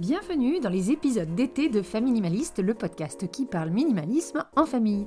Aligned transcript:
Bienvenue 0.00 0.60
dans 0.60 0.70
les 0.70 0.90
épisodes 0.90 1.34
d'été 1.34 1.68
de 1.68 1.82
Faminimaliste, 1.82 2.58
le 2.58 2.72
podcast 2.72 3.30
qui 3.30 3.44
parle 3.44 3.68
minimalisme 3.68 4.46
en 4.56 4.64
famille. 4.64 5.06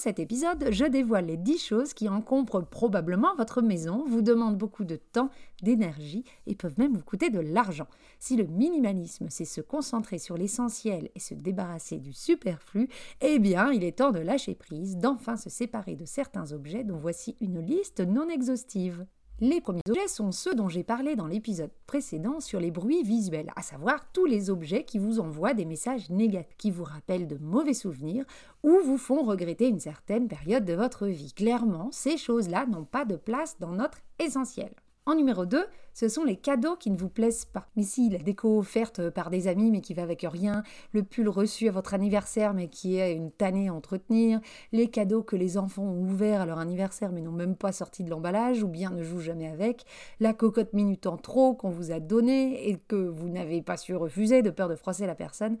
Cet 0.00 0.18
épisode, 0.18 0.68
je 0.70 0.86
dévoile 0.86 1.26
les 1.26 1.36
10 1.36 1.58
choses 1.58 1.92
qui 1.92 2.08
encombrent 2.08 2.64
probablement 2.64 3.36
votre 3.36 3.60
maison, 3.60 4.02
vous 4.08 4.22
demandent 4.22 4.56
beaucoup 4.56 4.84
de 4.84 4.96
temps, 4.96 5.28
d'énergie 5.62 6.24
et 6.46 6.54
peuvent 6.54 6.78
même 6.78 6.94
vous 6.94 7.04
coûter 7.04 7.28
de 7.28 7.38
l'argent. 7.38 7.86
Si 8.18 8.34
le 8.34 8.44
minimalisme, 8.44 9.26
c'est 9.28 9.44
se 9.44 9.60
concentrer 9.60 10.18
sur 10.18 10.38
l'essentiel 10.38 11.10
et 11.14 11.20
se 11.20 11.34
débarrasser 11.34 11.98
du 11.98 12.14
superflu, 12.14 12.88
eh 13.20 13.38
bien, 13.38 13.72
il 13.72 13.84
est 13.84 13.98
temps 13.98 14.10
de 14.10 14.20
lâcher 14.20 14.54
prise, 14.54 14.96
d'enfin 14.96 15.36
se 15.36 15.50
séparer 15.50 15.96
de 15.96 16.06
certains 16.06 16.52
objets 16.52 16.82
dont 16.82 16.96
voici 16.96 17.36
une 17.42 17.60
liste 17.60 18.00
non 18.00 18.30
exhaustive. 18.30 19.04
Les 19.42 19.62
premiers 19.62 19.80
objets 19.88 20.06
sont 20.06 20.32
ceux 20.32 20.54
dont 20.54 20.68
j'ai 20.68 20.84
parlé 20.84 21.16
dans 21.16 21.26
l'épisode 21.26 21.70
précédent 21.86 22.40
sur 22.40 22.60
les 22.60 22.70
bruits 22.70 23.02
visuels, 23.02 23.50
à 23.56 23.62
savoir 23.62 24.12
tous 24.12 24.26
les 24.26 24.50
objets 24.50 24.84
qui 24.84 24.98
vous 24.98 25.18
envoient 25.18 25.54
des 25.54 25.64
messages 25.64 26.10
négatifs, 26.10 26.54
qui 26.58 26.70
vous 26.70 26.84
rappellent 26.84 27.26
de 27.26 27.38
mauvais 27.38 27.72
souvenirs 27.72 28.26
ou 28.62 28.76
vous 28.84 28.98
font 28.98 29.22
regretter 29.22 29.68
une 29.68 29.80
certaine 29.80 30.28
période 30.28 30.66
de 30.66 30.74
votre 30.74 31.06
vie. 31.06 31.32
Clairement, 31.32 31.88
ces 31.90 32.18
choses-là 32.18 32.66
n'ont 32.66 32.84
pas 32.84 33.06
de 33.06 33.16
place 33.16 33.56
dans 33.58 33.72
notre 33.72 34.00
essentiel. 34.18 34.74
En 35.06 35.14
numéro 35.14 35.46
2, 35.46 35.64
ce 35.94 36.08
sont 36.08 36.24
les 36.24 36.36
cadeaux 36.36 36.76
qui 36.76 36.90
ne 36.90 36.96
vous 36.96 37.08
plaisent 37.08 37.46
pas. 37.46 37.66
Mais 37.74 37.82
si 37.82 38.10
la 38.10 38.18
déco 38.18 38.58
offerte 38.58 39.10
par 39.10 39.30
des 39.30 39.48
amis 39.48 39.70
mais 39.70 39.80
qui 39.80 39.94
va 39.94 40.02
avec 40.02 40.26
rien, 40.30 40.62
le 40.92 41.02
pull 41.02 41.28
reçu 41.28 41.68
à 41.68 41.72
votre 41.72 41.94
anniversaire 41.94 42.54
mais 42.54 42.68
qui 42.68 42.96
est 42.96 43.14
une 43.14 43.32
tannée 43.32 43.68
à 43.68 43.74
entretenir, 43.74 44.40
les 44.72 44.88
cadeaux 44.88 45.22
que 45.22 45.36
les 45.36 45.56
enfants 45.56 45.84
ont 45.84 46.02
ouverts 46.02 46.42
à 46.42 46.46
leur 46.46 46.58
anniversaire 46.58 47.12
mais 47.12 47.22
n'ont 47.22 47.32
même 47.32 47.56
pas 47.56 47.72
sorti 47.72 48.04
de 48.04 48.10
l'emballage 48.10 48.62
ou 48.62 48.68
bien 48.68 48.90
ne 48.90 49.02
jouent 49.02 49.20
jamais 49.20 49.48
avec, 49.48 49.84
la 50.20 50.34
cocotte 50.34 50.74
minute 50.74 51.06
en 51.06 51.16
trop 51.16 51.54
qu'on 51.54 51.70
vous 51.70 51.92
a 51.92 51.98
donnée 51.98 52.68
et 52.68 52.76
que 52.76 52.96
vous 52.96 53.30
n'avez 53.30 53.62
pas 53.62 53.78
su 53.78 53.96
refuser 53.96 54.42
de 54.42 54.50
peur 54.50 54.68
de 54.68 54.76
froisser 54.76 55.06
la 55.06 55.14
personne. 55.14 55.56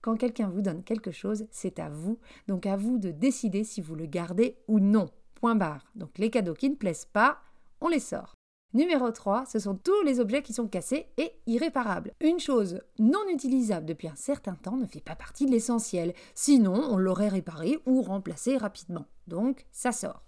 Quand 0.00 0.16
quelqu'un 0.16 0.48
vous 0.48 0.62
donne 0.62 0.82
quelque 0.82 1.10
chose, 1.10 1.46
c'est 1.50 1.78
à 1.78 1.90
vous, 1.90 2.18
donc 2.46 2.66
à 2.66 2.76
vous 2.76 2.98
de 2.98 3.10
décider 3.10 3.64
si 3.64 3.80
vous 3.80 3.94
le 3.94 4.06
gardez 4.06 4.56
ou 4.66 4.80
non. 4.80 5.10
Point 5.34 5.56
barre. 5.56 5.84
Donc 5.94 6.18
les 6.18 6.30
cadeaux 6.30 6.54
qui 6.54 6.70
ne 6.70 6.74
plaisent 6.74 7.08
pas, 7.12 7.38
on 7.80 7.88
les 7.88 8.00
sort. 8.00 8.37
Numéro 8.74 9.10
3, 9.10 9.46
ce 9.46 9.58
sont 9.58 9.76
tous 9.76 10.02
les 10.02 10.20
objets 10.20 10.42
qui 10.42 10.52
sont 10.52 10.68
cassés 10.68 11.06
et 11.16 11.32
irréparables. 11.46 12.12
Une 12.20 12.38
chose 12.38 12.82
non 12.98 13.26
utilisable 13.32 13.86
depuis 13.86 14.08
un 14.08 14.14
certain 14.14 14.54
temps 14.56 14.76
ne 14.76 14.84
fait 14.84 15.00
pas 15.00 15.16
partie 15.16 15.46
de 15.46 15.52
l'essentiel, 15.52 16.12
sinon 16.34 16.74
on 16.74 16.98
l'aurait 16.98 17.28
réparé 17.28 17.78
ou 17.86 18.02
remplacé 18.02 18.58
rapidement. 18.58 19.06
Donc 19.26 19.64
ça 19.72 19.90
sort. 19.90 20.27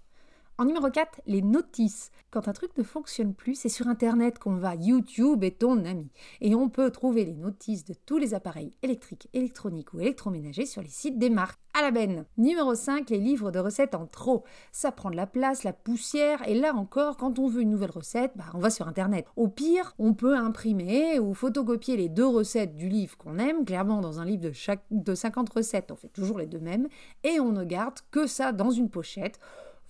En 0.61 0.67
numéro 0.67 0.91
4, 0.91 1.23
les 1.27 1.41
notices. 1.41 2.11
Quand 2.31 2.47
un 2.47 2.53
truc 2.53 2.77
ne 2.77 2.83
fonctionne 2.83 3.33
plus, 3.33 3.55
c'est 3.55 3.71
sur 3.71 3.89
Internet 3.89 4.39
qu'on 4.39 4.57
va. 4.57 4.75
YouTube 4.75 5.43
est 5.43 5.61
ton 5.61 5.87
ami. 5.87 6.11
Et 6.43 6.55
on 6.55 6.69
peut 6.69 6.91
trouver 6.91 7.25
les 7.25 7.33
notices 7.33 7.87
de 7.87 7.95
tous 7.95 8.19
les 8.19 8.35
appareils 8.35 8.77
électriques, 8.83 9.31
électroniques 9.33 9.95
ou 9.95 10.01
électroménagers 10.01 10.67
sur 10.67 10.83
les 10.83 10.91
sites 10.91 11.19
des 11.19 11.31
marques. 11.31 11.59
À 11.73 11.81
la 11.81 11.91
benne. 11.91 12.27
Numéro 12.37 12.75
5, 12.75 13.09
les 13.09 13.17
livres 13.17 13.51
de 13.51 13.59
recettes 13.59 13.95
en 13.95 14.05
trop. 14.05 14.45
Ça 14.71 14.93
prend 14.93 15.11
de 15.11 15.17
la 15.17 15.27
place, 15.27 15.65
la 15.65 15.73
poussière. 15.73 16.47
Et 16.47 16.55
là 16.55 16.75
encore, 16.75 17.17
quand 17.17 17.39
on 17.39 17.49
veut 17.49 17.63
une 17.63 17.71
nouvelle 17.71 17.93
recette, 17.93 18.33
bah, 18.37 18.45
on 18.53 18.59
va 18.59 18.69
sur 18.69 18.87
Internet. 18.87 19.25
Au 19.37 19.49
pire, 19.49 19.95
on 19.99 20.13
peut 20.13 20.37
imprimer 20.37 21.19
ou 21.21 21.33
photocopier 21.33 21.97
les 21.97 22.11
deux 22.11 22.27
recettes 22.27 22.77
du 22.77 22.91
livre 22.91 23.17
qu'on 23.17 23.39
aime. 23.39 23.65
Clairement, 23.65 24.03
dans 24.03 24.21
un 24.21 24.27
livre 24.27 24.43
de, 24.43 24.53
de 24.91 25.15
50 25.15 25.49
recettes, 25.55 25.91
on 25.91 25.97
fait 25.97 26.09
toujours 26.09 26.39
les 26.39 26.47
deux 26.47 26.61
mêmes. 26.61 26.89
Et 27.25 27.41
on 27.41 27.51
ne 27.51 27.65
garde 27.65 28.01
que 28.11 28.27
ça 28.27 28.53
dans 28.53 28.71
une 28.71 28.91
pochette 28.91 29.41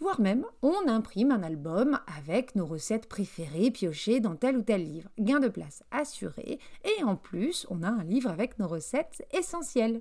voire 0.01 0.21
même 0.21 0.45
on 0.63 0.89
imprime 0.89 1.31
un 1.31 1.43
album 1.43 2.01
avec 2.19 2.57
nos 2.57 2.67
recettes 2.67 3.09
préférées 3.09 3.71
piochées 3.71 4.21
dans 4.21 4.35
tel 4.35 4.57
ou 4.57 4.63
tel 4.63 4.85
livre. 4.85 5.11
Gain 5.19 5.41
de 5.41 5.49
place 5.49 5.83
assuré, 5.91 6.59
et 6.85 7.05
en 7.05 7.17
plus 7.17 7.67
on 7.71 7.83
a 7.83 7.89
un 7.89 8.05
livre 8.05 8.31
avec 8.31 8.59
nos 8.59 8.69
recettes 8.69 9.25
essentielles. 9.33 10.01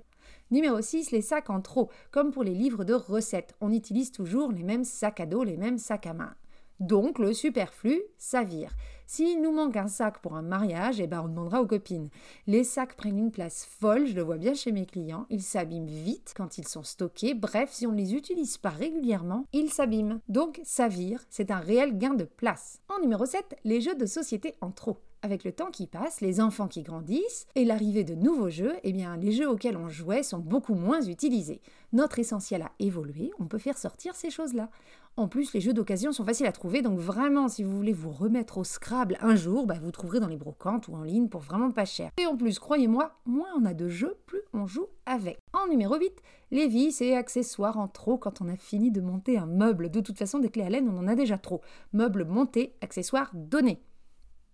Numéro 0.50 0.80
6, 0.80 1.12
les 1.12 1.22
sacs 1.22 1.50
en 1.50 1.60
trop. 1.60 1.90
Comme 2.10 2.32
pour 2.32 2.42
les 2.42 2.54
livres 2.54 2.84
de 2.84 2.94
recettes, 2.94 3.54
on 3.60 3.72
utilise 3.72 4.10
toujours 4.10 4.50
les 4.50 4.64
mêmes 4.64 4.84
sacs 4.84 5.20
à 5.20 5.26
dos, 5.26 5.44
les 5.44 5.56
mêmes 5.56 5.78
sacs 5.78 6.06
à 6.06 6.14
main. 6.14 6.34
Donc 6.80 7.18
le 7.18 7.34
superflu 7.34 8.00
s'avire. 8.16 8.72
S'il 9.06 9.42
nous 9.42 9.52
manque 9.52 9.76
un 9.76 9.88
sac 9.88 10.20
pour 10.20 10.34
un 10.34 10.42
mariage, 10.42 11.00
eh 11.00 11.06
ben 11.06 11.20
on 11.22 11.28
demandera 11.28 11.60
aux 11.60 11.66
copines. 11.66 12.08
Les 12.46 12.64
sacs 12.64 12.96
prennent 12.96 13.18
une 13.18 13.32
place 13.32 13.66
folle, 13.66 14.06
je 14.06 14.14
le 14.14 14.22
vois 14.22 14.38
bien 14.38 14.54
chez 14.54 14.72
mes 14.72 14.86
clients. 14.86 15.26
Ils 15.30 15.42
s'abîment 15.42 15.86
vite 15.86 16.32
quand 16.34 16.58
ils 16.58 16.68
sont 16.68 16.84
stockés. 16.84 17.34
Bref, 17.34 17.70
si 17.72 17.86
on 17.86 17.92
ne 17.92 17.98
les 17.98 18.14
utilise 18.14 18.56
pas 18.56 18.70
régulièrement, 18.70 19.46
ils 19.52 19.70
s'abîment. 19.70 20.20
Donc 20.28 20.60
s'avire, 20.64 21.24
c'est 21.28 21.50
un 21.50 21.58
réel 21.58 21.98
gain 21.98 22.14
de 22.14 22.24
place. 22.24 22.80
En 22.88 23.00
numéro 23.00 23.26
7, 23.26 23.56
les 23.64 23.80
jeux 23.80 23.96
de 23.96 24.06
société 24.06 24.54
en 24.60 24.70
trop. 24.70 24.98
Avec 25.22 25.44
le 25.44 25.52
temps 25.52 25.70
qui 25.70 25.86
passe, 25.86 26.22
les 26.22 26.40
enfants 26.40 26.68
qui 26.68 26.82
grandissent 26.82 27.46
et 27.54 27.66
l'arrivée 27.66 28.04
de 28.04 28.14
nouveaux 28.14 28.48
jeux, 28.48 28.76
eh 28.84 28.92
bien, 28.92 29.18
les 29.18 29.32
jeux 29.32 29.50
auxquels 29.50 29.76
on 29.76 29.90
jouait 29.90 30.22
sont 30.22 30.38
beaucoup 30.38 30.74
moins 30.74 31.02
utilisés. 31.02 31.60
Notre 31.92 32.20
essentiel 32.20 32.62
a 32.62 32.70
évolué, 32.78 33.30
on 33.38 33.46
peut 33.46 33.58
faire 33.58 33.76
sortir 33.76 34.14
ces 34.14 34.30
choses-là. 34.30 34.70
En 35.16 35.28
plus, 35.28 35.52
les 35.52 35.60
jeux 35.60 35.72
d'occasion 35.72 36.12
sont 36.12 36.24
faciles 36.24 36.46
à 36.46 36.52
trouver, 36.52 36.82
donc 36.82 36.98
vraiment, 36.98 37.48
si 37.48 37.62
vous 37.62 37.76
voulez 37.76 37.92
vous 37.92 38.10
remettre 38.10 38.58
au 38.58 38.64
Scrabble 38.64 39.18
un 39.20 39.36
jour, 39.36 39.66
bah, 39.66 39.76
vous 39.82 39.90
trouverez 39.90 40.20
dans 40.20 40.28
les 40.28 40.36
brocantes 40.36 40.88
ou 40.88 40.94
en 40.94 41.02
ligne 41.02 41.28
pour 41.28 41.42
vraiment 41.42 41.72
pas 41.72 41.84
cher. 41.84 42.10
Et 42.16 42.26
en 42.26 42.36
plus, 42.36 42.58
croyez-moi, 42.58 43.12
moins 43.26 43.50
on 43.58 43.64
a 43.64 43.74
de 43.74 43.88
jeux, 43.88 44.16
plus 44.26 44.40
on 44.54 44.66
joue 44.66 44.86
avec. 45.06 45.38
En 45.52 45.68
numéro 45.68 45.96
8, 45.96 46.12
les 46.52 46.68
vis 46.68 47.02
et 47.02 47.16
accessoires 47.16 47.78
en 47.78 47.88
trop 47.88 48.16
quand 48.16 48.40
on 48.40 48.48
a 48.48 48.56
fini 48.56 48.90
de 48.90 49.00
monter 49.00 49.36
un 49.36 49.46
meuble. 49.46 49.90
De 49.90 50.00
toute 50.00 50.18
façon, 50.18 50.38
des 50.38 50.48
clés 50.48 50.64
à 50.64 50.70
laine, 50.70 50.88
on 50.88 50.98
en 50.98 51.08
a 51.08 51.14
déjà 51.14 51.38
trop. 51.38 51.60
Meubles 51.92 52.24
montés, 52.24 52.74
accessoires 52.80 53.30
donnés. 53.34 53.82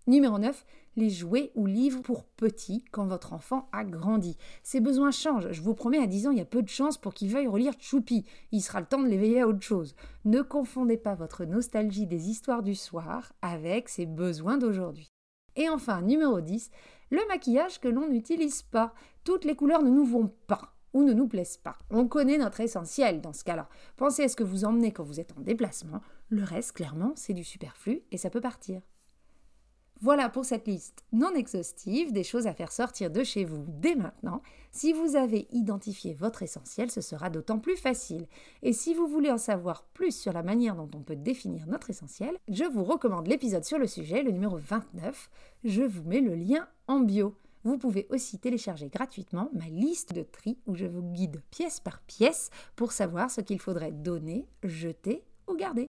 Numéro 0.08 0.38
9, 0.38 0.64
les 0.94 1.10
jouets 1.10 1.50
ou 1.56 1.66
livres 1.66 2.00
pour 2.00 2.22
petits 2.22 2.84
quand 2.92 3.06
votre 3.06 3.32
enfant 3.32 3.68
a 3.72 3.82
grandi. 3.82 4.36
Ses 4.62 4.78
besoins 4.78 5.10
changent. 5.10 5.50
Je 5.50 5.60
vous 5.62 5.74
promets, 5.74 5.98
à 5.98 6.06
10 6.06 6.28
ans, 6.28 6.30
il 6.30 6.38
y 6.38 6.42
a 6.42 6.44
peu 6.44 6.62
de 6.62 6.68
chances 6.68 6.96
pour 6.96 7.12
qu'il 7.12 7.28
veuille 7.28 7.48
relire 7.48 7.72
Choupi. 7.80 8.24
Il 8.52 8.60
sera 8.60 8.78
le 8.78 8.86
temps 8.86 9.02
de 9.02 9.08
l'éveiller 9.08 9.40
à 9.40 9.48
autre 9.48 9.62
chose. 9.62 9.96
Ne 10.24 10.42
confondez 10.42 10.96
pas 10.96 11.16
votre 11.16 11.44
nostalgie 11.44 12.06
des 12.06 12.30
histoires 12.30 12.62
du 12.62 12.76
soir 12.76 13.32
avec 13.42 13.88
ses 13.88 14.06
besoins 14.06 14.58
d'aujourd'hui. 14.58 15.10
Et 15.56 15.68
enfin, 15.68 16.02
numéro 16.02 16.40
10, 16.40 16.70
le 17.10 17.26
maquillage 17.26 17.80
que 17.80 17.88
l'on 17.88 18.08
n'utilise 18.08 18.62
pas. 18.62 18.94
Toutes 19.24 19.44
les 19.44 19.56
couleurs 19.56 19.82
ne 19.82 19.90
nous 19.90 20.04
vont 20.04 20.32
pas 20.46 20.76
ou 20.92 21.02
ne 21.02 21.14
nous 21.14 21.26
plaisent 21.26 21.56
pas. 21.56 21.78
On 21.90 22.06
connaît 22.06 22.38
notre 22.38 22.60
essentiel 22.60 23.20
dans 23.20 23.32
ce 23.32 23.42
cas-là. 23.42 23.68
Pensez 23.96 24.22
à 24.22 24.28
ce 24.28 24.36
que 24.36 24.44
vous 24.44 24.64
emmenez 24.64 24.92
quand 24.92 25.02
vous 25.02 25.18
êtes 25.18 25.36
en 25.36 25.40
déplacement. 25.40 26.00
Le 26.28 26.44
reste, 26.44 26.72
clairement, 26.72 27.12
c'est 27.16 27.34
du 27.34 27.42
superflu 27.42 28.02
et 28.12 28.18
ça 28.18 28.30
peut 28.30 28.40
partir. 28.40 28.82
Voilà 30.02 30.28
pour 30.28 30.44
cette 30.44 30.68
liste 30.68 31.04
non 31.12 31.34
exhaustive 31.34 32.12
des 32.12 32.22
choses 32.22 32.46
à 32.46 32.52
faire 32.52 32.70
sortir 32.70 33.10
de 33.10 33.24
chez 33.24 33.44
vous 33.44 33.64
dès 33.66 33.94
maintenant. 33.94 34.42
Si 34.70 34.92
vous 34.92 35.16
avez 35.16 35.48
identifié 35.52 36.12
votre 36.12 36.42
essentiel, 36.42 36.90
ce 36.90 37.00
sera 37.00 37.30
d'autant 37.30 37.58
plus 37.58 37.76
facile. 37.76 38.26
Et 38.62 38.74
si 38.74 38.92
vous 38.92 39.06
voulez 39.06 39.30
en 39.30 39.38
savoir 39.38 39.84
plus 39.94 40.14
sur 40.14 40.34
la 40.34 40.42
manière 40.42 40.76
dont 40.76 40.90
on 40.94 41.02
peut 41.02 41.16
définir 41.16 41.66
notre 41.66 41.88
essentiel, 41.88 42.36
je 42.48 42.64
vous 42.64 42.84
recommande 42.84 43.26
l'épisode 43.26 43.64
sur 43.64 43.78
le 43.78 43.86
sujet, 43.86 44.22
le 44.22 44.32
numéro 44.32 44.58
29. 44.58 45.30
Je 45.64 45.82
vous 45.82 46.04
mets 46.04 46.20
le 46.20 46.34
lien 46.34 46.68
en 46.88 47.00
bio. 47.00 47.34
Vous 47.64 47.78
pouvez 47.78 48.06
aussi 48.10 48.38
télécharger 48.38 48.88
gratuitement 48.88 49.48
ma 49.54 49.64
liste 49.64 50.12
de 50.12 50.22
tri 50.22 50.58
où 50.66 50.74
je 50.74 50.84
vous 50.84 51.02
guide 51.02 51.40
pièce 51.50 51.80
par 51.80 52.00
pièce 52.02 52.50
pour 52.76 52.92
savoir 52.92 53.30
ce 53.30 53.40
qu'il 53.40 53.60
faudrait 53.60 53.92
donner, 53.92 54.46
jeter 54.62 55.24
ou 55.48 55.54
garder. 55.54 55.86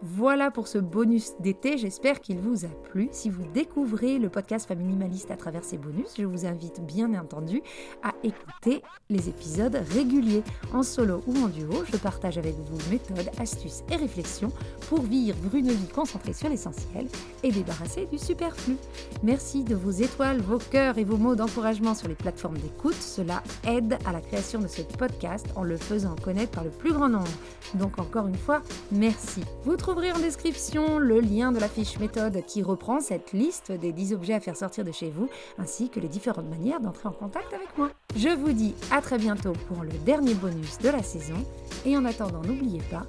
Voilà 0.00 0.52
pour 0.52 0.68
ce 0.68 0.78
bonus 0.78 1.32
d'été, 1.40 1.76
j'espère 1.76 2.20
qu'il 2.20 2.38
vous 2.38 2.64
a 2.64 2.68
plu. 2.68 3.08
Si 3.10 3.30
vous 3.30 3.44
découvrez 3.52 4.20
le 4.20 4.28
podcast 4.28 4.70
Minimaliste 4.70 5.32
à 5.32 5.36
travers 5.36 5.64
ces 5.64 5.76
bonus, 5.76 6.14
je 6.16 6.24
vous 6.24 6.46
invite 6.46 6.80
bien 6.86 7.14
entendu 7.14 7.62
à 8.04 8.14
écouter 8.22 8.82
les 9.10 9.28
épisodes 9.28 9.74
réguliers. 9.92 10.44
En 10.72 10.84
solo 10.84 11.22
ou 11.26 11.36
en 11.38 11.48
duo, 11.48 11.84
je 11.90 11.96
partage 11.96 12.38
avec 12.38 12.54
vous 12.54 12.90
méthodes, 12.92 13.28
astuces 13.40 13.82
et 13.90 13.96
réflexions 13.96 14.52
pour 14.88 15.02
vivre 15.02 15.36
une 15.54 15.70
vie 15.70 15.88
concentrée 15.88 16.32
sur 16.32 16.48
l'essentiel 16.48 17.06
et 17.42 17.52
débarrassée 17.52 18.06
du 18.10 18.18
superflu. 18.18 18.76
Merci 19.22 19.62
de 19.62 19.74
vos 19.74 19.90
étoiles, 19.90 20.40
vos 20.40 20.58
cœurs 20.58 20.98
et 20.98 21.04
vos 21.04 21.16
mots 21.16 21.34
d'encouragement 21.34 21.94
sur 21.94 22.08
les 22.08 22.14
plateformes 22.14 22.58
d'écoute. 22.58 22.94
Cela 22.94 23.42
aide 23.66 23.98
à 24.06 24.12
la 24.12 24.20
création 24.20 24.60
de 24.60 24.68
ce 24.68 24.82
podcast 24.82 25.46
en 25.56 25.62
le 25.62 25.76
faisant 25.76 26.16
connaître 26.16 26.52
par 26.52 26.64
le 26.64 26.70
plus 26.70 26.92
grand 26.92 27.08
nombre. 27.08 27.28
Donc 27.74 27.98
encore 27.98 28.26
une 28.26 28.36
fois, 28.36 28.62
merci. 28.90 29.42
Vous 29.64 29.76
trouverez 29.76 30.12
en 30.12 30.18
description 30.18 30.98
le 30.98 31.20
lien 31.20 31.52
de 31.52 31.58
la 31.58 31.68
fiche 31.68 31.98
méthode 31.98 32.42
qui 32.46 32.62
reprend 32.62 33.00
cette 33.00 33.32
liste 33.32 33.72
des 33.72 33.92
10 33.92 34.14
objets 34.14 34.34
à 34.34 34.40
faire 34.40 34.56
sortir 34.56 34.84
de 34.84 34.92
chez 34.92 35.10
vous, 35.10 35.28
ainsi 35.58 35.90
que 35.90 36.00
les 36.00 36.08
différentes 36.08 36.48
manières 36.48 36.80
d'entrer 36.80 37.08
en 37.08 37.12
contact 37.12 37.52
avec 37.52 37.76
moi. 37.76 37.90
Je 38.16 38.30
vous 38.30 38.52
dis 38.52 38.74
à 38.90 39.02
très 39.02 39.18
bientôt 39.18 39.52
pour 39.68 39.82
le 39.82 39.92
dernier 40.06 40.34
bonus 40.34 40.78
de 40.78 40.88
la 40.88 41.02
saison 41.02 41.36
et 41.84 41.96
en 41.96 42.04
attendant, 42.04 42.40
n'oubliez 42.42 42.82
pas, 42.90 43.06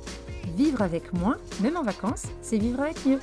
Vivre 0.56 0.82
avec 0.82 1.14
moins, 1.14 1.38
même 1.62 1.78
en 1.78 1.84
vacances, 1.84 2.24
c'est 2.42 2.58
vivre 2.58 2.82
avec 2.82 3.06
mieux. 3.06 3.20